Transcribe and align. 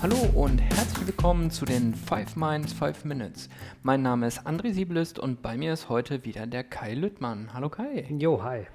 Hallo 0.00 0.16
und 0.34 0.58
herzlich 0.58 1.06
willkommen 1.06 1.50
zu 1.50 1.64
den 1.64 1.94
5 1.94 2.36
Minds 2.36 2.72
5 2.72 3.04
Minutes. 3.04 3.48
Mein 3.82 4.02
Name 4.02 4.26
ist 4.26 4.46
André 4.46 4.72
Siebelist 4.72 5.18
und 5.18 5.42
bei 5.42 5.56
mir 5.56 5.72
ist 5.72 5.88
heute 5.88 6.24
wieder 6.24 6.46
der 6.46 6.62
Kai 6.64 6.94
Lüttmann. 6.94 7.52
Hallo 7.52 7.68
Kai. 7.68 8.06
Jo, 8.10 8.42
hi. 8.42 8.66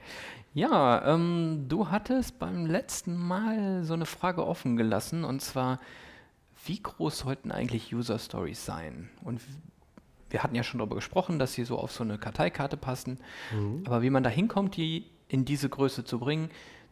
Ja, 0.53 1.13
ähm, 1.13 1.65
du 1.69 1.89
hattest 1.89 2.39
beim 2.39 2.65
letzten 2.65 3.15
Mal 3.15 3.83
so 3.83 3.93
eine 3.93 4.05
Frage 4.05 4.45
offen 4.45 4.75
gelassen 4.75 5.23
und 5.23 5.41
zwar, 5.41 5.79
wie 6.65 6.81
groß 6.81 7.19
sollten 7.19 7.51
eigentlich 7.51 7.93
User 7.95 8.19
Stories 8.19 8.65
sein? 8.65 9.09
Und 9.23 9.41
wir 10.29 10.43
hatten 10.43 10.55
ja 10.55 10.63
schon 10.63 10.79
darüber 10.79 10.95
gesprochen, 10.95 11.39
dass 11.39 11.53
sie 11.53 11.63
so 11.63 11.77
auf 11.77 11.91
so 11.91 12.03
eine 12.03 12.17
Karteikarte 12.17 12.75
passen. 12.77 13.19
Mhm. 13.53 13.83
Aber 13.85 14.01
wie 14.01 14.09
man 14.09 14.23
da 14.23 14.29
hinkommt, 14.29 14.75
die 14.77 15.05
in 15.29 15.45
diese 15.45 15.69
Größe 15.69 16.03
zu 16.03 16.19
bringen, 16.19 16.49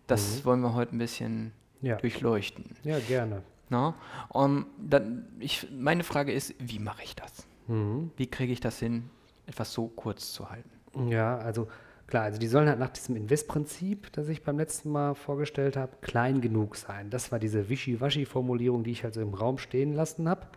das 0.08 0.40
Mhm. 0.40 0.46
wollen 0.46 0.62
wir 0.62 0.74
heute 0.74 0.96
ein 0.96 1.00
bisschen 1.00 1.52
Ja. 1.82 1.98
durchleuchten. 1.98 2.76
Ja, 2.84 2.98
gerne. 3.00 3.44
Na? 3.72 3.96
Und 4.30 4.66
dann, 4.78 5.26
ich, 5.40 5.68
meine 5.72 6.04
Frage 6.04 6.32
ist, 6.34 6.54
wie 6.60 6.78
mache 6.78 7.04
ich 7.04 7.16
das? 7.16 7.32
Mhm. 7.68 8.12
Wie 8.18 8.28
kriege 8.28 8.52
ich 8.52 8.60
das 8.60 8.78
hin, 8.80 9.10
etwas 9.48 9.72
so 9.72 9.88
kurz 9.88 10.34
zu 10.34 10.50
halten? 10.50 10.70
Ja, 11.08 11.38
also 11.38 11.70
klar, 12.06 12.24
also 12.24 12.38
die 12.38 12.48
sollen 12.48 12.68
halt 12.68 12.80
nach 12.80 12.90
diesem 12.90 13.16
Invest-Prinzip, 13.16 14.12
das 14.12 14.28
ich 14.28 14.44
beim 14.44 14.58
letzten 14.58 14.92
Mal 14.92 15.16
vorgestellt 15.16 15.78
habe, 15.78 15.94
klein 16.02 16.42
genug 16.42 16.76
sein. 16.76 17.10
Das 17.10 17.32
war 17.32 17.40
diese 17.40 17.70
Wischi-Waschi-Formulierung, 17.70 18.84
die 18.84 18.92
ich 18.92 19.06
halt 19.06 19.14
so 19.14 19.22
im 19.22 19.34
Raum 19.34 19.58
stehen 19.58 19.94
lassen 19.94 20.28
habe. 20.28 20.48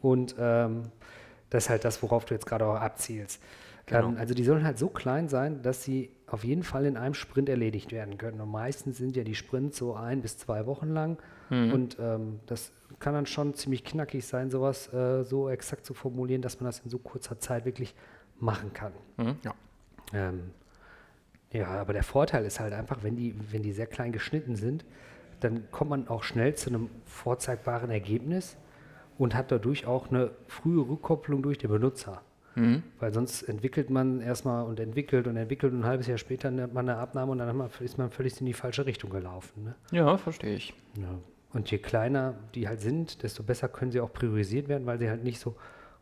Und 0.00 0.34
ähm, 0.38 0.84
das 1.50 1.64
ist 1.64 1.70
halt 1.70 1.84
das, 1.84 2.02
worauf 2.02 2.24
du 2.24 2.32
jetzt 2.32 2.46
gerade 2.46 2.66
auch 2.66 2.80
abzielst. 2.80 3.42
Genau. 3.86 4.08
Ähm, 4.08 4.16
also 4.18 4.34
die 4.34 4.44
sollen 4.44 4.64
halt 4.64 4.78
so 4.78 4.88
klein 4.88 5.28
sein, 5.28 5.62
dass 5.62 5.84
sie 5.84 6.10
auf 6.26 6.44
jeden 6.44 6.64
Fall 6.64 6.84
in 6.86 6.96
einem 6.96 7.14
Sprint 7.14 7.48
erledigt 7.48 7.92
werden 7.92 8.18
können. 8.18 8.40
Und 8.40 8.50
meistens 8.50 8.98
sind 8.98 9.16
ja 9.16 9.22
die 9.22 9.34
Sprints 9.34 9.78
so 9.78 9.94
ein 9.94 10.22
bis 10.22 10.38
zwei 10.38 10.66
Wochen 10.66 10.88
lang. 10.88 11.18
Und 11.48 11.96
ähm, 12.00 12.40
das 12.46 12.72
kann 12.98 13.14
dann 13.14 13.26
schon 13.26 13.54
ziemlich 13.54 13.84
knackig 13.84 14.26
sein, 14.26 14.50
sowas 14.50 14.92
äh, 14.92 15.22
so 15.22 15.48
exakt 15.48 15.86
zu 15.86 15.94
formulieren, 15.94 16.42
dass 16.42 16.58
man 16.60 16.66
das 16.66 16.80
in 16.80 16.90
so 16.90 16.98
kurzer 16.98 17.38
Zeit 17.38 17.64
wirklich 17.64 17.94
machen 18.40 18.72
kann. 18.72 18.92
Mhm. 19.16 19.36
Ja. 19.44 19.54
Ähm, 20.12 20.50
ja, 21.52 21.68
aber 21.68 21.92
der 21.92 22.02
Vorteil 22.02 22.44
ist 22.44 22.58
halt 22.58 22.72
einfach, 22.72 23.02
wenn 23.02 23.16
die, 23.16 23.34
wenn 23.52 23.62
die 23.62 23.72
sehr 23.72 23.86
klein 23.86 24.10
geschnitten 24.10 24.56
sind, 24.56 24.84
dann 25.40 25.70
kommt 25.70 25.90
man 25.90 26.08
auch 26.08 26.24
schnell 26.24 26.54
zu 26.54 26.70
einem 26.70 26.90
vorzeigbaren 27.04 27.90
Ergebnis 27.90 28.56
und 29.18 29.34
hat 29.34 29.52
dadurch 29.52 29.86
auch 29.86 30.08
eine 30.08 30.32
frühe 30.48 30.80
Rückkopplung 30.80 31.42
durch 31.42 31.58
den 31.58 31.70
Benutzer. 31.70 32.22
Mhm. 32.56 32.82
Weil 32.98 33.12
sonst 33.12 33.42
entwickelt 33.42 33.90
man 33.90 34.20
erstmal 34.20 34.64
und 34.64 34.80
entwickelt 34.80 35.26
und 35.26 35.36
entwickelt 35.36 35.72
und 35.72 35.80
ein 35.80 35.84
halbes 35.84 36.06
Jahr 36.06 36.18
später 36.18 36.50
nimmt 36.50 36.74
man 36.74 36.88
eine 36.88 36.98
Abnahme 36.98 37.32
und 37.32 37.38
dann 37.38 37.70
ist 37.80 37.98
man 37.98 38.10
völlig 38.10 38.40
in 38.40 38.46
die 38.46 38.54
falsche 38.54 38.86
Richtung 38.86 39.10
gelaufen. 39.10 39.64
Ne? 39.64 39.74
Ja, 39.92 40.16
verstehe 40.16 40.56
ich. 40.56 40.74
Ja. 40.96 41.18
Und 41.52 41.70
je 41.70 41.78
kleiner 41.78 42.34
die 42.54 42.66
halt 42.66 42.80
sind, 42.80 43.22
desto 43.22 43.42
besser 43.42 43.68
können 43.68 43.92
sie 43.92 44.00
auch 44.00 44.12
priorisiert 44.12 44.68
werden, 44.68 44.86
weil 44.86 44.98
sie 44.98 45.08
halt 45.08 45.22
nicht 45.22 45.38
so 45.38 45.56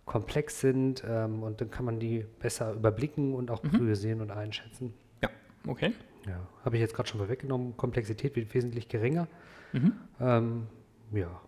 komplex 0.05 0.61
sind 0.61 1.05
ähm, 1.07 1.43
und 1.43 1.61
dann 1.61 1.71
kann 1.71 1.85
man 1.85 1.99
die 1.99 2.25
besser 2.39 2.73
überblicken 2.73 3.35
und 3.35 3.51
auch 3.51 3.63
priorisieren 3.63 4.21
und 4.21 4.31
einschätzen. 4.31 4.95
Ja, 5.23 5.31
okay. 5.67 5.93
Ja, 6.27 6.41
habe 6.65 6.77
ich 6.77 6.81
jetzt 6.81 6.95
gerade 6.95 7.09
schon 7.09 7.19
vorweggenommen. 7.19 7.77
Komplexität 7.77 8.37
wird 8.37 8.55
wesentlich 8.55 8.89
geringer. 8.89 9.29
Ähm, 10.21 10.67
ja, 11.13 11.41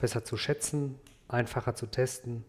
besser 0.00 0.24
zu 0.24 0.36
schätzen, 0.36 0.96
einfacher 1.28 1.74
zu 1.74 1.86
testen. 1.86 2.44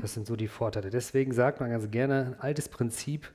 Das 0.00 0.14
sind 0.14 0.26
so 0.26 0.36
die 0.36 0.48
Vorteile. 0.48 0.90
Deswegen 0.90 1.32
sagt 1.32 1.60
man 1.60 1.70
ganz 1.70 1.90
gerne 1.90 2.26
ein 2.26 2.40
altes 2.40 2.68
Prinzip, 2.68 3.30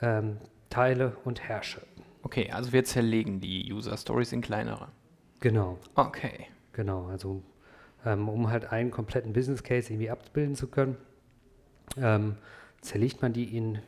ähm, 0.00 0.38
teile 0.70 1.16
und 1.24 1.42
herrsche. 1.42 1.82
Okay, 2.22 2.50
also 2.50 2.72
wir 2.72 2.84
zerlegen 2.84 3.40
die 3.40 3.72
User 3.72 3.96
Stories 3.96 4.32
in 4.32 4.40
kleinere. 4.40 4.88
Genau, 5.40 5.78
Okay. 5.94 6.46
genau. 6.72 7.06
Also 7.06 7.42
ähm, 8.04 8.28
um 8.28 8.50
halt 8.50 8.72
einen 8.72 8.90
kompletten 8.90 9.32
Business 9.32 9.62
Case 9.62 9.92
irgendwie 9.92 10.10
abbilden 10.10 10.54
zu 10.56 10.68
können, 10.68 10.96
ähm, 11.96 12.36
zerlegt 12.80 13.22
man 13.22 13.32
die 13.32 13.56
in 13.56 13.78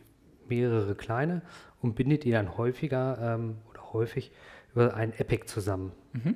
mehrere 0.48 0.94
kleine 0.94 1.42
und 1.80 1.94
bindet 1.94 2.24
die 2.24 2.30
dann 2.30 2.56
häufiger 2.56 3.18
ähm, 3.36 3.56
oder 3.70 3.92
häufig 3.92 4.32
über 4.74 4.94
ein 4.94 5.12
Epic 5.18 5.46
zusammen. 5.46 5.92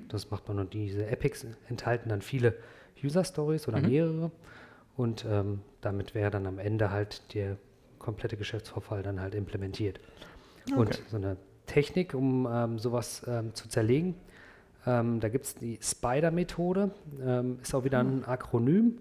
Das 0.08 0.30
macht 0.30 0.48
man 0.48 0.58
und 0.60 0.72
diese 0.72 1.06
Epics 1.06 1.46
enthalten 1.68 2.08
dann 2.08 2.22
viele 2.22 2.54
User 3.02 3.24
Stories 3.24 3.66
oder 3.68 3.80
mehrere 3.80 4.30
und 4.96 5.24
ähm, 5.28 5.60
damit 5.80 6.14
wäre 6.14 6.30
dann 6.30 6.46
am 6.46 6.58
Ende 6.58 6.90
halt 6.90 7.34
der 7.34 7.56
komplette 7.98 8.36
Geschäftsvorfall 8.36 9.02
dann 9.02 9.20
halt 9.20 9.34
implementiert. 9.34 10.00
Und 10.76 10.88
Okay. 10.88 11.02
so 11.08 11.16
eine 11.16 11.36
Technik, 11.66 12.14
um 12.14 12.46
ähm, 12.50 12.78
sowas 12.78 13.22
ähm, 13.26 13.54
zu 13.54 13.68
zerlegen, 13.68 14.14
ähm, 14.86 15.20
da 15.20 15.28
gibt 15.28 15.46
es 15.46 15.54
die 15.54 15.78
Spider-Methode, 15.82 16.90
ähm, 17.24 17.58
ist 17.62 17.74
auch 17.74 17.84
wieder 17.84 18.00
ein 18.00 18.24
Akronym 18.24 18.98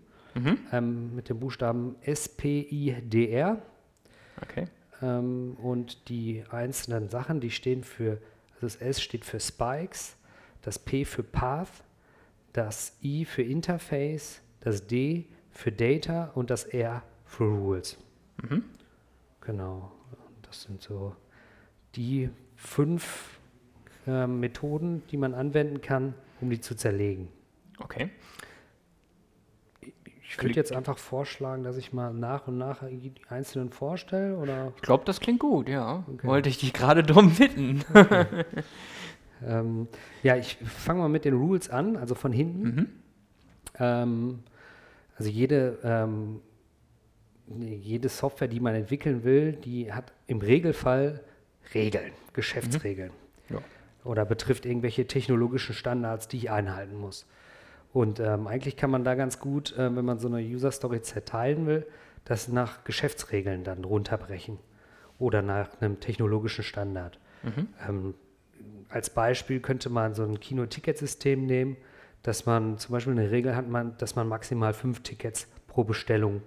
ähm, 0.72 1.16
mit 1.16 1.30
dem 1.30 1.40
Buchstaben 1.40 1.96
S-P-I-D-R. 2.02 3.62
Okay. 4.42 4.68
Und 5.02 6.08
die 6.08 6.44
einzelnen 6.50 7.10
Sachen, 7.10 7.42
die 7.42 7.52
stehen 7.52 7.84
für, 7.84 8.20
also 8.54 8.62
das 8.62 8.76
S 8.78 9.02
steht 9.02 9.26
für 9.26 9.40
Spikes, 9.42 10.16
das 10.62 10.80
P 10.80 11.04
für 11.04 11.24
Path, 11.24 11.84
das 12.54 12.98
I 13.04 13.26
für 13.26 13.42
Interface, 13.42 14.42
das 14.62 14.88
D 14.88 15.26
für 15.54 15.72
Data 15.72 16.32
und 16.36 16.50
das 16.50 16.66
R 16.66 17.04
für 17.26 17.46
Rules. 17.46 17.98
Genau. 19.42 19.92
Und 20.12 20.48
Das 20.48 20.64
sind 20.64 20.82
so 20.82 21.16
die 21.96 22.30
fünf 22.56 23.40
ähm, 24.08 24.40
Methoden, 24.40 25.04
die 25.12 25.18
man 25.18 25.34
anwenden 25.34 25.82
kann, 25.82 26.14
um 26.42 26.50
die 26.50 26.60
zu 26.60 26.76
zerlegen. 26.76 27.30
Okay. 27.80 28.10
Ich 30.22 30.42
würde 30.42 30.56
jetzt 30.56 30.74
einfach 30.74 30.98
vorschlagen, 30.98 31.64
dass 31.64 31.78
ich 31.78 31.94
mal 31.94 32.12
nach 32.12 32.48
und 32.48 32.58
nach 32.58 32.84
die 32.90 33.14
einzelnen 33.30 33.70
vorstelle 33.70 34.36
oder 34.36 34.74
Ich 34.76 34.82
glaube, 34.82 35.06
das 35.06 35.20
klingt 35.20 35.40
gut, 35.40 35.70
ja. 35.70 36.04
Okay. 36.12 36.28
Wollte 36.28 36.50
ich 36.50 36.58
dich 36.58 36.74
gerade 36.74 37.04
drum 37.04 37.36
bitten. 37.36 37.84
Ähm, 39.46 39.88
ja, 40.24 40.36
ich 40.38 40.56
fange 40.56 41.02
mal 41.02 41.10
mit 41.10 41.26
den 41.26 41.36
Rules 41.36 41.70
an, 41.70 41.98
also 41.98 42.16
von 42.16 42.32
hinten. 42.32 43.04
Ähm, 43.78 44.40
also 45.16 45.30
jede, 45.30 45.80
ähm, 45.84 46.42
jede 47.48 48.10
Software, 48.10 48.48
die 48.48 48.60
man 48.60 48.76
entwickeln 48.76 49.24
will, 49.24 49.54
die 49.54 49.92
hat 49.92 50.14
im 50.28 50.40
Regelfall 50.40 51.22
Regeln, 51.74 52.12
Geschäftsregeln. 52.34 53.12
Ja. 53.50 53.60
Oder 54.04 54.26
betrifft 54.26 54.66
irgendwelche 54.66 55.08
technologischen 55.08 55.74
Standards, 55.74 56.28
die 56.28 56.38
ich 56.38 56.52
einhalten 56.52 56.98
muss. 56.98 57.26
Und 57.94 58.20
ähm, 58.20 58.48
eigentlich 58.48 58.76
kann 58.76 58.90
man 58.90 59.04
da 59.04 59.16
ganz 59.16 59.40
gut, 59.40 59.78
äh, 59.78 59.96
wenn 59.96 60.04
man 60.04 60.20
so 60.20 60.28
eine 60.28 60.40
User 60.40 60.72
Story 60.72 61.02
zerteilen 61.02 61.68
will, 61.68 61.86
das 62.26 62.48
nach 62.48 62.84
Geschäftsregeln 62.84 63.64
dann 63.64 63.84
runterbrechen 63.84 64.58
oder 65.20 65.42
nach 65.42 65.80
einem 65.80 66.00
technologischen 66.00 66.64
Standard. 66.64 67.20
Ähm, 67.88 68.14
als 68.90 69.10
Beispiel 69.10 69.60
könnte 69.60 69.90
man 69.90 70.16
so 70.16 70.24
ein 70.24 70.40
Kino-Ticketsystem 70.40 71.46
nehmen, 71.46 71.78
dass 72.24 72.46
man 72.46 72.78
zum 72.78 72.94
Beispiel 72.94 73.14
eine 73.14 73.30
Regel 73.32 73.56
hat, 73.56 73.68
man, 73.70 73.96
dass 73.98 74.16
man 74.16 74.28
maximal 74.28 74.74
fünf 74.74 75.02
Tickets 75.02 75.48
pro 75.68 75.84
Bestellung 75.84 76.42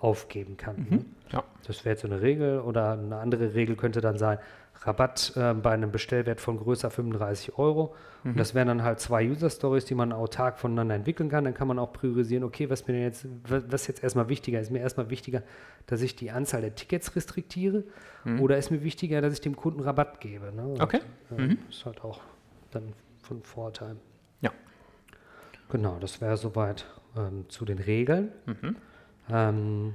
aufgeben 0.00 0.56
kann. 0.56 0.86
Ne? 0.88 1.04
Ja. 1.30 1.44
Das 1.66 1.84
wäre 1.84 1.92
jetzt 1.94 2.02
so 2.02 2.08
eine 2.08 2.22
Regel 2.22 2.60
oder 2.60 2.92
eine 2.92 3.16
andere 3.16 3.54
Regel 3.54 3.76
könnte 3.76 4.00
dann 4.00 4.16
sein, 4.16 4.38
Rabatt 4.82 5.34
äh, 5.36 5.52
bei 5.52 5.72
einem 5.72 5.92
Bestellwert 5.92 6.40
von 6.40 6.56
größer 6.56 6.90
35 6.90 7.58
Euro. 7.58 7.94
Und 8.24 8.38
das 8.38 8.54
wären 8.54 8.68
dann 8.68 8.82
halt 8.82 8.98
zwei 8.98 9.28
User-Stories, 9.28 9.84
die 9.84 9.94
man 9.94 10.10
autark 10.12 10.58
voneinander 10.58 10.94
entwickeln 10.94 11.28
kann. 11.28 11.44
Dann 11.44 11.52
kann 11.52 11.68
man 11.68 11.78
auch 11.78 11.92
priorisieren, 11.92 12.44
okay, 12.44 12.70
was 12.70 12.86
mir 12.86 12.94
denn 12.94 13.02
jetzt, 13.02 13.26
wa- 13.46 13.60
was 13.68 13.86
jetzt 13.88 14.02
erstmal 14.02 14.30
wichtiger 14.30 14.58
ist. 14.58 14.70
Mir 14.70 14.78
erstmal 14.78 15.10
wichtiger, 15.10 15.42
dass 15.86 16.00
ich 16.00 16.16
die 16.16 16.30
Anzahl 16.30 16.62
der 16.62 16.74
Tickets 16.74 17.14
restriktiere 17.14 17.84
oder 18.40 18.56
ist 18.56 18.70
mir 18.70 18.82
wichtiger, 18.82 19.20
dass 19.20 19.34
ich 19.34 19.42
dem 19.42 19.54
Kunden 19.56 19.80
Rabatt 19.80 20.18
gebe. 20.20 20.50
Ne? 20.50 20.62
Und, 20.66 20.80
Okay. 20.82 21.00
äh, 21.36 21.56
Ist 21.68 21.84
halt 21.84 22.02
auch 22.02 22.20
dann 22.70 22.94
von 23.22 23.42
Vorteil. 23.42 23.96
Genau, 25.70 25.98
das 26.00 26.20
wäre 26.20 26.36
soweit 26.36 26.86
ähm, 27.16 27.48
zu 27.48 27.64
den 27.64 27.78
Regeln. 27.78 28.32
Ähm, 29.28 29.94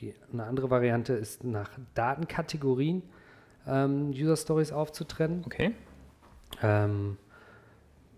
die, 0.00 0.14
eine 0.32 0.44
andere 0.44 0.70
Variante 0.70 1.12
ist 1.14 1.44
nach 1.44 1.70
Datenkategorien 1.94 3.02
ähm, 3.66 4.10
User 4.10 4.36
Stories 4.36 4.72
aufzutrennen, 4.72 5.42
Okay. 5.46 5.74
ähm, 6.62 7.16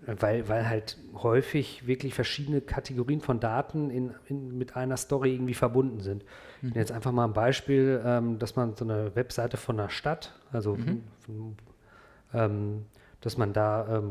weil, 0.06 0.49
weil 0.49 0.69
halt 0.69 0.99
häufig 1.15 1.87
wirklich 1.87 2.15
verschiedene 2.15 2.61
Kategorien 2.61 3.21
von 3.23 3.41
Daten 3.41 3.91
in, 3.91 4.15
in, 4.27 4.59
mit 4.59 4.77
einer 4.77 4.99
Story 4.99 5.35
irgendwie 5.35 5.55
verbunden 5.55 6.01
sind. 6.01 6.25
Nehme 6.61 6.77
Jetzt 6.77 6.93
einfach 6.93 7.12
mal 7.12 7.25
ein 7.25 7.33
Beispiel, 7.33 8.03
ähm, 8.05 8.39
dass 8.39 8.56
man 8.56 8.77
so 8.77 8.85
eine 8.85 9.15
Webseite 9.17 9.56
von 9.56 9.79
einer 9.81 9.89
Stadt, 9.89 10.35
also 10.53 10.77
von, 10.77 11.56
ähm, 12.35 12.85
dass 13.23 13.39
man 13.39 13.55
da 13.55 14.03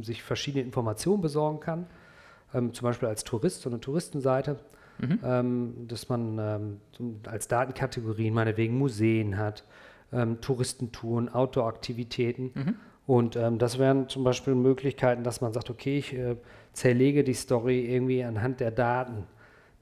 sich 0.00 0.22
verschiedene 0.22 0.64
Informationen 0.64 1.20
besorgen 1.20 1.60
kann, 1.60 1.86
ähm, 2.56 2.72
zum 2.72 2.84
Beispiel 2.86 3.08
als 3.08 3.24
Tourist, 3.24 3.62
so 3.62 3.70
eine 3.70 3.80
Touristenseite, 3.80 4.58
ähm, 5.22 5.86
dass 5.88 6.08
man 6.08 6.38
ähm, 6.38 6.80
als 7.26 7.48
Datenkategorien 7.48 8.32
meinetwegen 8.32 8.78
Museen 8.78 9.36
hat, 9.36 9.64
ähm, 10.12 10.40
Touristentouren, 10.40 11.28
Outdoor-Aktivitäten 11.28 12.78
Und 13.06 13.36
ähm, 13.36 13.58
das 13.58 13.78
wären 13.78 14.08
zum 14.08 14.24
Beispiel 14.24 14.54
Möglichkeiten, 14.54 15.22
dass 15.22 15.40
man 15.40 15.52
sagt, 15.52 15.70
okay, 15.70 15.98
ich 15.98 16.12
äh, 16.14 16.36
zerlege 16.72 17.22
die 17.24 17.34
Story 17.34 17.86
irgendwie 17.86 18.24
anhand 18.24 18.58
der 18.60 18.70
Daten, 18.72 19.26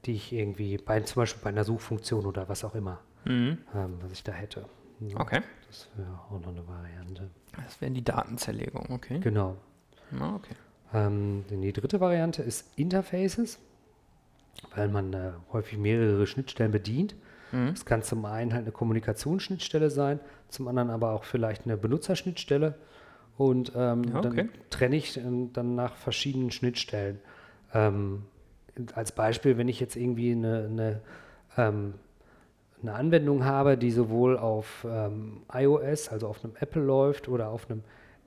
die 0.05 0.13
ich 0.13 0.33
irgendwie 0.33 0.77
bei 0.77 1.01
zum 1.01 1.23
Beispiel 1.23 1.43
bei 1.43 1.49
einer 1.51 1.65
Suchfunktion 1.65 2.27
oder 2.27 2.49
was 2.49 2.65
auch 2.65 2.75
immer, 2.75 2.99
Mhm. 3.25 3.57
was 4.03 4.13
ich 4.13 4.23
da 4.23 4.33
hätte. 4.33 4.67
Ja, 5.01 5.19
Okay. 5.21 5.41
Das 5.69 5.89
wäre 5.97 6.09
auch 6.13 6.39
noch 6.39 6.49
eine 6.49 6.67
Variante. 6.69 7.31
Das 7.65 7.81
wären 7.81 7.95
die 7.95 8.05
Datenzerlegung, 8.05 8.87
okay. 8.91 9.19
Genau. 9.21 9.57
Ah, 10.21 10.35
okay. 10.37 10.55
Ähm, 10.93 11.45
die 11.51 11.73
dritte 11.73 12.01
Variante 12.01 12.43
ist 12.43 12.67
Interfaces, 12.77 13.59
weil 14.75 14.89
man 14.89 15.13
äh, 15.13 15.31
häufig 15.53 15.79
mehrere 15.79 16.27
Schnittstellen 16.27 16.73
bedient. 16.73 17.15
Mhm. 17.53 17.69
Es 17.69 17.85
kann 17.85 18.03
zum 18.03 18.25
einen 18.25 18.53
halt 18.53 18.63
eine 18.63 18.73
Kommunikationsschnittstelle 18.73 19.91
sein, 19.91 20.21
zum 20.49 20.69
anderen 20.69 20.91
aber 20.91 21.13
auch 21.13 21.25
vielleicht 21.25 21.65
eine 21.65 21.77
Benutzerschnittstelle. 21.77 22.75
Und 23.37 23.73
ähm, 23.75 24.05
Ja, 24.05 24.19
okay. 24.19 24.37
dann 24.37 24.51
trenne 24.71 24.97
ich 24.97 25.17
ähm, 25.17 25.53
dann 25.53 25.75
nach 25.75 25.97
verschiedenen 25.97 26.51
Schnittstellen. 26.51 27.19
Ähm, 27.73 28.25
als 28.95 29.13
Beispiel, 29.13 29.57
wenn 29.57 29.69
ich 29.69 29.81
jetzt 29.81 29.97
irgendwie 29.97 30.33
eine, 30.33 30.69
eine, 30.71 31.01
ähm, 31.57 31.95
eine 32.83 32.95
Anwendung 32.95 33.45
habe, 33.45 33.77
die 33.77 33.91
sowohl 33.91 34.37
auf 34.37 34.87
ähm, 34.89 35.43
iOS, 35.53 36.09
also 36.09 36.29
auf 36.29 36.45
einem 36.45 36.55
Apple 36.61 36.83
läuft 36.83 37.29
oder 37.29 37.49
auf 37.49 37.71
einem 37.71 37.83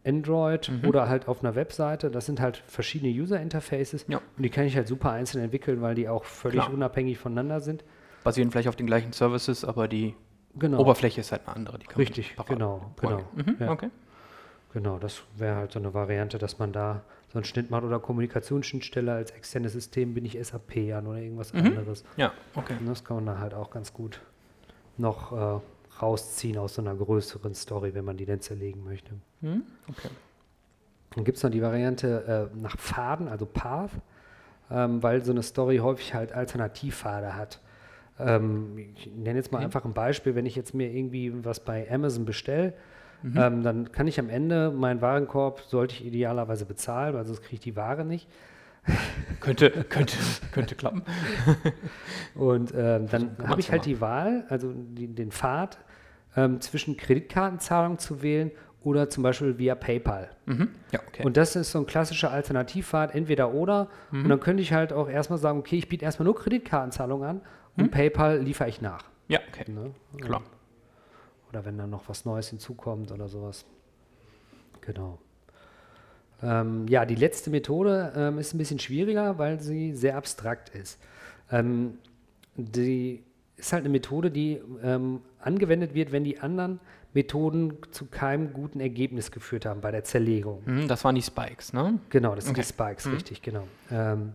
Android 0.07 0.69
Mhm. 0.69 0.87
oder 0.87 1.09
halt 1.09 1.27
auf 1.27 1.43
einer 1.43 1.55
Webseite, 1.55 2.09
das 2.09 2.25
sind 2.25 2.39
halt 2.39 2.57
verschiedene 2.67 3.11
User-Interfaces 3.11 4.05
Ja. 4.07 4.21
und 4.37 4.43
die 4.43 4.49
kann 4.49 4.65
ich 4.65 4.75
halt 4.75 4.87
super 4.87 5.11
einzeln 5.11 5.43
entwickeln, 5.43 5.81
weil 5.81 5.95
die 5.95 6.07
auch 6.07 6.23
völlig 6.23 6.61
Klar. 6.61 6.73
unabhängig 6.73 7.17
voneinander 7.17 7.59
sind. 7.59 7.83
Basieren 8.23 8.51
vielleicht 8.51 8.67
auf 8.69 8.75
den 8.75 8.87
gleichen 8.87 9.11
Services, 9.13 9.63
aber 9.65 9.87
die 9.87 10.15
Genau. 10.55 10.79
Oberfläche 10.79 11.21
ist 11.21 11.31
halt 11.31 11.41
eine 11.47 11.55
andere. 11.55 11.77
Die 11.79 11.85
kann 11.85 11.95
man 11.97 12.07
Richtig, 12.07 12.35
genau, 12.47 12.91
genau. 12.99 13.23
Mhm, 13.35 13.57
Ja. 13.59 13.71
Okay. 13.71 13.89
Genau, 14.73 14.97
das 14.97 15.23
wäre 15.37 15.55
halt 15.55 15.71
so 15.71 15.79
eine 15.79 15.93
Variante, 15.93 16.37
dass 16.37 16.59
man 16.59 16.71
da 16.73 17.01
so 17.29 17.37
einen 17.39 17.45
Schnitt 17.45 17.69
macht 17.71 17.83
oder 17.83 17.99
Kommunikationsschnittstelle 17.99 19.11
als 19.13 19.31
externes 19.31 19.73
System 19.73 20.13
bin 20.13 20.25
ich 20.25 20.37
SAP 20.43 20.93
an 20.93 21.07
oder 21.07 21.19
irgendwas 21.19 21.53
Mhm. 21.53 21.59
anderes. 21.65 22.03
Ja, 22.15 22.31
okay. 22.55 22.75
Und 22.79 22.87
das 22.87 23.03
kann 23.03 23.17
man 23.17 23.25
da 23.27 23.39
halt 23.39 23.53
auch 23.53 23.69
ganz 23.69 23.93
gut 23.93 24.21
noch 24.97 25.31
äh, 25.31 25.59
rausziehen 26.01 26.57
aus 26.57 26.75
so 26.75 26.81
einer 26.81 26.95
größeren 26.95 27.53
Story, 27.53 27.93
wenn 27.93 28.05
man 28.05 28.17
die 28.17 28.25
denn 28.25 28.41
zerlegen 28.41 28.83
möchte. 28.83 29.13
Mhm, 29.41 29.63
okay. 29.89 30.09
Dann 31.15 31.23
gibt 31.23 31.37
es 31.37 31.43
noch 31.43 31.49
die 31.51 31.61
Variante 31.61 32.49
äh, 32.53 32.57
nach 32.57 32.77
Pfaden, 32.77 33.27
also 33.27 33.45
Path, 33.45 33.91
ähm, 34.69 35.01
weil 35.01 35.23
so 35.23 35.31
eine 35.31 35.43
Story 35.43 35.77
häufig 35.77 36.13
halt 36.13 36.31
Alternativpfade 36.33 37.35
hat. 37.35 37.59
Ähm, 38.19 38.77
ich 38.95 39.07
nenne 39.15 39.37
jetzt 39.39 39.51
mal 39.51 39.59
Okay. 39.59 39.65
einfach 39.65 39.85
ein 39.85 39.93
Beispiel, 39.93 40.35
wenn 40.35 40.45
ich 40.45 40.55
jetzt 40.55 40.73
mir 40.73 40.91
irgendwie 40.91 41.43
was 41.45 41.59
bei 41.59 41.89
Amazon 41.91 42.25
bestelle, 42.25 42.73
Mhm. 43.23 43.33
ähm, 43.35 43.63
dann 43.63 43.91
kann 43.91 44.05
ich 44.07 44.19
am 44.19 44.29
Ende 44.29 44.69
meinen 44.69 45.01
Warenkorb, 45.01 45.61
sollte 45.61 45.95
ich 45.95 46.05
idealerweise 46.05 46.65
bezahlen, 46.65 47.15
weil 47.15 47.25
sonst 47.25 47.41
kriege 47.41 47.55
ich 47.55 47.59
die 47.61 47.75
Ware 47.75 48.05
nicht. 48.05 48.27
Könnte, 49.39 49.69
könnte, 49.87 50.15
könnte 50.51 50.75
klappen. 50.75 51.03
Und 52.35 52.73
ähm, 52.75 53.07
dann 53.09 53.37
habe 53.45 53.59
ich 53.61 53.71
halt 53.71 53.85
die 53.85 54.01
Wahl, 54.01 54.45
also 54.49 54.73
die, 54.73 55.07
den 55.07 55.31
Pfad 55.31 55.77
ähm, 56.35 56.59
zwischen 56.59 56.97
Kreditkartenzahlung 56.97 57.97
zu 57.99 58.21
wählen 58.23 58.51
oder 58.81 59.09
zum 59.09 59.23
Beispiel 59.23 59.57
via 59.57 59.75
PayPal. 59.75 60.29
Mhm. 60.47 60.69
Ja, 60.91 60.99
okay. 61.07 61.23
Und 61.23 61.37
das 61.37 61.55
ist 61.55 61.71
so 61.71 61.79
ein 61.79 61.85
klassischer 61.85 62.31
Alternativpfad, 62.31 63.13
entweder 63.13 63.53
oder. 63.53 63.89
Mhm. 64.11 64.23
Und 64.23 64.29
dann 64.29 64.39
könnte 64.39 64.63
ich 64.63 64.73
halt 64.73 64.91
auch 64.91 65.07
erstmal 65.09 65.39
sagen, 65.39 65.59
okay, 65.59 65.77
ich 65.77 65.87
biete 65.87 66.03
erstmal 66.03 66.25
nur 66.25 66.35
Kreditkartenzahlung 66.35 67.23
an 67.23 67.41
und 67.77 67.85
Mhm. 67.85 67.91
PayPal 67.91 68.39
liefere 68.39 68.67
ich 68.69 68.81
nach. 68.81 69.03
ja, 69.27 69.39
okay. 69.49 69.69
Ne? 69.71 69.91
Klar. 70.21 70.41
Oder 71.49 71.63
wenn 71.63 71.77
dann 71.77 71.89
noch 71.91 72.09
was 72.09 72.25
Neues 72.25 72.49
hinzukommt 72.49 73.11
oder 73.11 73.27
sowas. 73.29 73.65
Genau. 74.81 75.19
Ähm, 76.43 76.87
ja, 76.87 77.05
die 77.05 77.15
letzte 77.15 77.49
Methode 77.49 78.13
ähm, 78.15 78.37
ist 78.37 78.53
ein 78.53 78.57
bisschen 78.57 78.79
schwieriger, 78.79 79.37
weil 79.39 79.59
sie 79.59 79.93
sehr 79.95 80.17
abstrakt 80.17 80.69
ist. 80.69 80.99
Ähm, 81.51 81.97
die 82.55 83.23
ist 83.55 83.73
halt 83.73 83.81
eine 83.83 83.89
Methode, 83.89 84.29
die 84.29 84.61
ähm, 84.83 85.21
angewendet 85.39 85.93
wird, 85.93 86.11
wenn 86.11 86.23
die 86.23 86.39
anderen 86.39 86.79
Methoden 87.13 87.73
zu 87.91 88.05
keinem 88.05 88.53
guten 88.53 88.79
Ergebnis 88.79 89.31
geführt 89.31 89.65
haben 89.65 89.81
bei 89.81 89.89
der 89.91 90.03
Zerlegung. 90.03 90.61
Mhm, 90.65 90.87
das 90.87 91.03
waren 91.03 91.15
die 91.15 91.21
Spikes, 91.23 91.73
ne? 91.73 91.97
Genau, 92.09 92.35
das 92.35 92.45
sind 92.45 92.53
Okay. 92.53 92.61
die 92.61 92.67
Spikes, 92.67 93.05
Mhm. 93.05 93.13
richtig, 93.13 93.41
genau. 93.41 93.63
Ähm, 93.91 94.33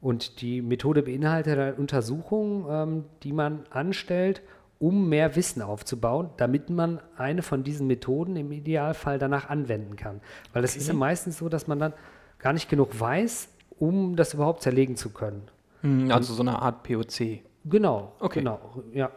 und 0.00 0.40
die 0.40 0.62
Methode 0.62 1.02
beinhaltet 1.02 1.56
halt 1.58 1.78
Untersuchungen, 1.78 2.64
ähm, 2.68 3.04
die 3.22 3.32
man 3.32 3.60
anstellt, 3.70 4.42
um 4.78 5.08
mehr 5.08 5.36
Wissen 5.36 5.62
aufzubauen, 5.62 6.30
damit 6.36 6.68
man 6.70 7.00
eine 7.16 7.42
von 7.42 7.64
diesen 7.64 7.86
Methoden 7.86 8.36
im 8.36 8.52
Idealfall 8.52 9.18
danach 9.18 9.48
anwenden 9.48 9.96
kann. 9.96 10.20
Weil 10.52 10.64
es 10.64 10.76
ist 10.76 10.88
ja 10.88 10.92
Okay. 10.92 10.98
meistens 11.00 11.38
so, 11.38 11.48
dass 11.48 11.66
man 11.66 11.78
dann 11.78 11.92
gar 12.38 12.52
nicht 12.52 12.68
genug 12.68 12.98
weiß, 12.98 13.48
um 13.78 14.16
das 14.16 14.34
überhaupt 14.34 14.62
zerlegen 14.62 14.96
zu 14.96 15.10
können. 15.10 15.42
Mhm, 15.82 16.10
Also 16.10 16.34
so 16.34 16.42
eine 16.42 16.60
Art 16.60 16.82
POC. 16.82 17.40
Genau, 17.64 18.12
Okay. 18.20 18.40
genau, 18.40 18.60
ja, 18.92 19.10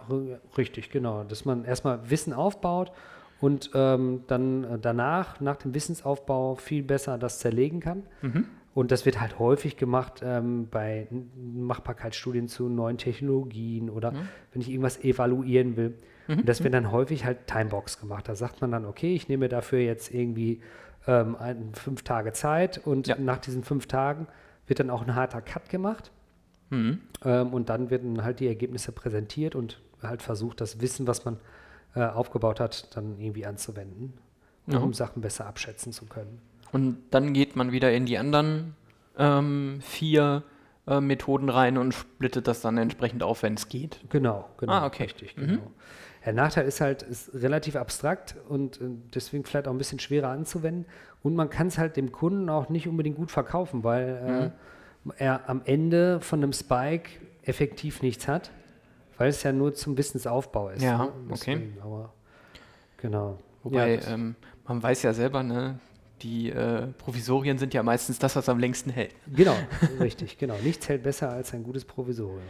richtig, 0.57 0.89
genau. 0.89 1.23
Dass 1.23 1.45
man 1.45 1.65
erstmal 1.65 2.09
Wissen 2.09 2.33
aufbaut 2.33 2.91
und 3.41 3.69
ähm, 3.75 4.23
dann 4.27 4.63
äh, 4.63 4.79
danach, 4.79 5.39
nach 5.39 5.57
dem 5.57 5.73
Wissensaufbau, 5.73 6.55
viel 6.55 6.83
besser 6.83 7.17
das 7.17 7.39
zerlegen 7.39 7.79
kann. 7.79 8.03
Mhm. 8.21 8.47
Und 8.79 8.91
das 8.91 9.05
wird 9.05 9.19
halt 9.19 9.39
häufig 9.39 9.75
gemacht 9.75 10.21
ähm, 10.23 10.67
bei 10.71 11.07
Machbarkeitsstudien 11.35 12.47
zu 12.47 12.69
neuen 12.69 12.97
Technologien 12.97 13.89
oder 13.89 14.11
Mhm. 14.11 14.17
wenn 14.53 14.61
ich 14.61 14.69
irgendwas 14.69 15.03
evaluieren 15.03 15.75
will. 15.77 15.95
Und 16.27 16.47
das 16.47 16.63
wird 16.63 16.73
dann 16.75 16.91
häufig 16.91 17.25
halt 17.25 17.47
Timebox 17.47 17.99
gemacht. 17.99 18.27
Da 18.29 18.35
sagt 18.35 18.61
man 18.61 18.71
dann, 18.71 18.85
okay, 18.85 19.15
ich 19.15 19.27
nehme 19.29 19.49
dafür 19.49 19.79
jetzt 19.79 20.13
irgendwie 20.13 20.61
ähm, 21.07 21.35
ein, 21.37 21.73
fünf 21.73 22.03
Tage 22.03 22.33
Zeit 22.33 22.77
und 22.85 23.07
Ja. 23.07 23.17
nach 23.17 23.39
diesen 23.39 23.63
fünf 23.63 23.87
Tagen 23.87 24.27
wird 24.67 24.79
dann 24.79 24.91
auch 24.91 25.01
ein 25.01 25.15
harter 25.15 25.41
Cut 25.41 25.69
gemacht. 25.69 26.11
Mhm. 26.69 26.99
Ähm, 27.25 27.51
und 27.53 27.69
dann 27.69 27.89
werden 27.89 28.23
halt 28.23 28.39
die 28.39 28.47
Ergebnisse 28.47 28.91
präsentiert 28.91 29.55
und 29.55 29.81
halt 30.03 30.21
versucht, 30.21 30.61
das 30.61 30.79
Wissen, 30.81 31.07
was 31.07 31.25
man 31.25 31.37
äh, 31.95 32.03
aufgebaut 32.05 32.59
hat, 32.59 32.95
dann 32.95 33.17
irgendwie 33.19 33.45
anzuwenden, 33.47 34.13
um 34.67 34.93
Sachen 34.93 35.21
besser 35.23 35.47
abschätzen 35.47 35.91
zu 35.91 36.05
können. 36.05 36.39
Und 36.71 36.97
dann 37.11 37.33
geht 37.33 37.55
man 37.55 37.71
wieder 37.71 37.91
in 37.91 38.05
die 38.05 38.17
anderen 38.17 38.75
ähm, 39.17 39.79
vier 39.81 40.43
äh, 40.87 40.99
Methoden 41.01 41.49
rein 41.49 41.77
und 41.77 41.93
splittet 41.93 42.47
das 42.47 42.61
dann 42.61 42.77
entsprechend 42.77 43.23
auf, 43.23 43.43
wenn 43.43 43.55
es 43.55 43.69
geht. 43.69 43.99
Genau, 44.09 44.47
genau. 44.57 44.73
Ah, 44.73 44.85
okay. 44.85 45.03
Richtig, 45.03 45.35
Mhm. 45.37 45.47
genau. 45.47 45.71
Der 46.25 46.33
Nachteil 46.33 46.67
ist 46.67 46.81
halt, 46.81 47.01
ist 47.01 47.31
relativ 47.33 47.75
abstrakt 47.75 48.35
und 48.49 48.79
äh, 48.81 48.85
deswegen 49.15 49.45
vielleicht 49.45 49.67
auch 49.67 49.71
ein 49.71 49.77
bisschen 49.77 49.99
schwerer 49.99 50.29
anzuwenden. 50.29 50.85
Und 51.23 51.35
man 51.35 51.49
kann 51.49 51.67
es 51.67 51.77
halt 51.77 51.97
dem 51.97 52.11
Kunden 52.11 52.49
auch 52.49 52.69
nicht 52.69 52.87
unbedingt 52.87 53.15
gut 53.17 53.31
verkaufen, 53.31 53.83
weil 53.83 54.51
Mhm. 55.05 55.11
äh, 55.11 55.23
er 55.23 55.49
am 55.49 55.61
Ende 55.65 56.19
von 56.21 56.43
einem 56.43 56.53
Spike 56.53 57.09
effektiv 57.43 58.01
nichts 58.01 58.27
hat, 58.27 58.51
weil 59.17 59.29
es 59.29 59.41
ja 59.43 59.51
nur 59.53 59.73
zum 59.73 59.97
Wissensaufbau 59.97 60.69
ist. 60.69 60.83
Ja, 60.83 60.97
ne? 61.05 61.11
okay. 61.29 61.55
Deswegen, 61.55 61.77
Aber 61.81 62.13
genau. 62.97 63.39
Wobei, 63.63 63.95
Ja, 63.95 64.07
ähm, 64.13 64.35
man 64.67 64.83
weiß 64.83 65.01
ja 65.03 65.13
selber, 65.13 65.41
ne, 65.41 65.79
die 66.21 66.49
äh, 66.49 66.87
Provisorien 66.97 67.57
sind 67.57 67.73
ja 67.73 67.83
meistens 67.83 68.19
das, 68.19 68.35
was 68.35 68.49
am 68.49 68.59
längsten 68.59 68.89
hält. 68.89 69.15
Genau, 69.27 69.55
richtig, 69.99 70.37
genau. 70.37 70.55
Nichts 70.63 70.87
hält 70.89 71.03
besser 71.03 71.29
als 71.29 71.53
ein 71.53 71.63
gutes 71.63 71.85
Provisorium. 71.85 72.41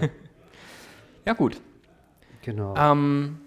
Ja, 0.00 0.08
Ja, 1.26 1.32
gut. 1.32 1.58
genau. 2.42 2.74
Ähm, 2.76 3.38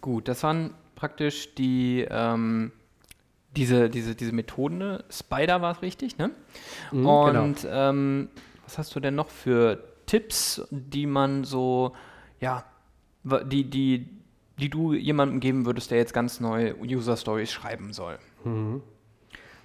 gut, 0.00 0.28
das 0.28 0.42
waren 0.44 0.72
praktisch 0.94 1.54
die, 1.56 2.06
ähm, 2.08 2.70
diese, 3.56 3.90
diese, 3.90 4.14
diese 4.14 4.32
Methoden. 4.32 4.78
ne? 4.78 5.04
Spider 5.10 5.62
war 5.62 5.72
es 5.72 5.82
richtig, 5.82 6.16
ne? 6.18 6.28
Mhm, 6.92 7.02
genau. 7.02 7.42
Und 7.42 7.66
ähm, 7.68 8.28
was 8.64 8.78
hast 8.78 8.94
du 8.94 9.00
denn 9.00 9.14
noch 9.16 9.28
für 9.28 9.82
Tipps, 10.06 10.62
die 10.70 11.06
man 11.06 11.44
so, 11.44 11.92
ja, 12.40 12.64
die, 13.24 13.64
die, 13.68 14.08
die 14.58 14.68
du 14.70 14.92
jemandem 14.94 15.40
geben 15.40 15.66
würdest, 15.66 15.90
der 15.90 15.98
jetzt 15.98 16.14
ganz 16.14 16.38
neue 16.38 16.76
User 16.78 17.16
Stories 17.16 17.50
schreiben 17.50 17.92
soll? 17.92 18.18
Mhm. 18.44 18.82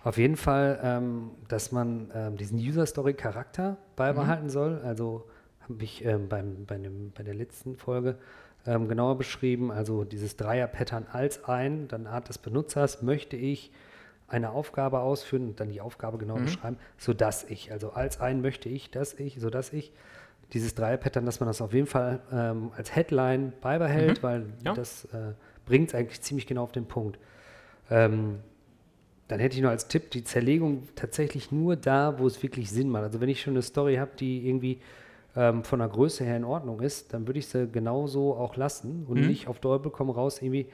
Auf 0.04 0.18
jeden 0.18 0.38
Fall, 0.38 0.80
ähm, 0.82 1.32
dass 1.50 1.72
man 1.72 2.10
ähm, 2.14 2.38
diesen 2.38 2.58
User-Story-Charakter 2.58 3.78
beibehalten 3.96 4.50
soll. 4.50 4.80
Also 4.84 5.26
habe 5.62 5.84
ich 5.84 6.06
ähm, 6.06 6.30
beim, 6.30 6.66
bei, 6.66 6.78
dem, 6.78 7.12
bei 7.12 7.24
der 7.24 7.34
letzten 7.34 7.76
Folge 7.76 8.18
ähm, 8.66 8.88
genauer 8.88 9.18
beschrieben. 9.18 9.72
Also 9.72 10.06
dieses 10.06 10.38
Dreier-Pattern 10.38 11.08
als 11.12 11.44
ein, 11.46 11.88
dann 11.90 12.08
Art 12.08 12.30
des 12.30 12.38
Benutzers, 12.38 13.02
möchte 13.02 13.36
ich 13.36 13.72
eine 14.30 14.52
Aufgabe 14.52 15.00
ausführen 15.00 15.48
und 15.50 15.60
dann 15.60 15.70
die 15.70 15.82
Aufgabe 15.82 16.18
genau 16.18 16.38
Mhm. 16.38 16.44
beschreiben, 16.44 16.78
sodass 16.98 17.44
ich, 17.46 17.72
also 17.72 17.92
als 17.92 18.22
ein 18.22 18.42
möchte 18.42 18.70
ich, 18.70 18.92
dass 18.92 19.14
ich, 19.16 19.40
sodass 19.40 19.74
ich. 19.74 19.92
Dieses 20.54 20.74
Dreier-Pattern, 20.74 21.28
dass 21.28 21.40
man 21.40 21.46
das 21.48 21.62
auf 21.62 21.74
jeden 21.74 21.86
Fall 21.86 22.22
ähm, 22.32 22.72
als 22.76 22.96
Headline 22.96 23.54
beibehält, 23.62 24.18
Mhm. 24.20 24.24
weil 24.24 24.46
Ja. 24.66 24.74
das 24.74 25.06
äh, 25.06 25.34
bringt 25.66 25.90
es 25.90 25.96
eigentlich 25.96 26.22
ziemlich 26.22 26.48
genau 26.48 26.64
auf 26.64 26.72
den 26.72 26.86
Punkt. 26.88 27.20
Ähm, 27.92 28.40
dann 29.30 29.40
hätte 29.40 29.56
ich 29.56 29.62
noch 29.64 29.70
als 29.70 29.88
Tipp 29.88 30.12
die 30.12 30.24
Zerlegung 30.26 30.88
tatsächlich 30.96 31.52
nur 31.52 31.76
da, 31.78 32.20
wo 32.20 32.28
es 32.28 32.44
wirklich 32.44 32.70
Sinn 32.70 32.90
macht. 32.90 33.04
Also 33.04 33.22
wenn 33.22 33.30
ich 33.30 33.42
schon 33.42 33.54
eine 33.54 33.62
Story 33.62 33.96
habe, 33.96 34.12
die 34.20 34.46
irgendwie 34.48 34.80
ähm, 35.36 35.64
von 35.64 35.80
der 35.80 35.88
Größe 35.88 36.24
her 36.26 36.36
in 36.36 36.44
Ordnung 36.44 36.82
ist, 36.82 37.14
dann 37.14 37.28
würde 37.28 37.40
ich 37.40 37.48
sie 37.48 37.68
genauso 37.68 38.36
auch 38.36 38.56
lassen 38.58 39.06
und 39.08 39.22
Mhm. 39.22 39.28
nicht 39.28 39.48
auf 39.48 39.60
Teufel 39.60 39.92
komm 39.92 40.10
raus 40.10 40.42
irgendwie 40.42 40.66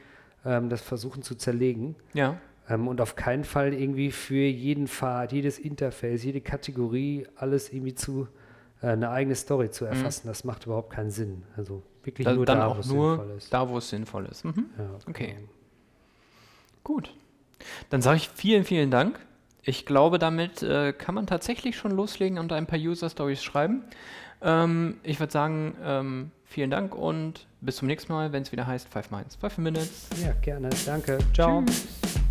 ähm, 0.46 0.70
das 0.70 0.82
versuchen 0.82 1.22
zu 1.22 1.36
zerlegen. 1.36 1.96
Ja. 2.14 2.38
Ähm, 2.70 2.88
und 2.88 3.02
auf 3.02 3.16
keinen 3.16 3.44
Fall 3.44 3.74
irgendwie 3.74 4.10
für 4.12 4.36
jeden 4.36 4.88
Pfad, 4.88 5.34
jedes 5.34 5.60
Interface, 5.60 6.24
jede 6.24 6.40
Kategorie 6.42 7.28
alles 7.36 7.72
irgendwie 7.74 7.94
zu 7.94 8.28
äh, 8.82 8.88
eine 8.88 9.10
eigene 9.10 9.36
Story 9.36 9.70
zu 9.70 9.84
erfassen. 9.86 10.28
Mhm. 10.28 10.30
Das 10.30 10.44
macht 10.46 10.66
überhaupt 10.66 10.92
keinen 10.92 11.12
Sinn. 11.12 11.44
Also 11.58 11.84
wirklich 12.04 12.26
da, 12.26 12.34
nur 12.34 12.46
da, 12.46 12.68
auch 12.68 12.78
wo 12.78 12.80
es 12.80 12.88
sinnvoll 12.88 13.32
ist. 13.38 13.54
Da, 13.54 13.70
wo 13.70 13.78
es 13.80 13.90
sinnvoll 13.90 14.26
ist. 14.28 14.46
Mhm. 14.46 14.66
Okay. 15.10 15.36
Gut. 16.84 17.14
Dann 17.90 18.02
sage 18.02 18.18
ich 18.18 18.30
vielen, 18.30 18.64
vielen 18.64 18.92
Dank. 18.92 19.20
Ich 19.64 19.86
glaube, 19.86 20.20
damit 20.20 20.62
äh, 20.62 20.94
kann 20.94 21.16
man 21.16 21.26
tatsächlich 21.26 21.76
schon 21.76 21.92
loslegen 21.92 22.38
und 22.38 22.52
ein 22.52 22.68
paar 22.68 22.80
User 22.80 23.10
Stories 23.10 23.44
schreiben. 23.44 23.84
Ähm, 24.42 24.98
ich 25.04 25.20
würde 25.20 25.34
sagen, 25.34 25.76
ähm, 25.84 26.32
vielen 26.46 26.70
Dank 26.70 26.94
und 26.96 27.48
bis 27.62 27.78
zum 27.78 27.88
nächsten 27.88 28.14
Mal, 28.14 28.32
wenn 28.32 28.44
es 28.44 28.52
wieder 28.52 28.68
heißt 28.68 28.90
5 28.90 29.12
Minds, 29.12 29.36
5 29.38 29.58
Minutes. 29.58 30.08
Ja, 30.24 30.34
gerne. 30.42 30.70
Danke. 30.86 31.18
Ciao. 31.34 31.64
Tschüss. 31.66 32.25